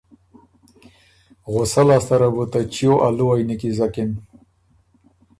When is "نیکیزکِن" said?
3.47-4.11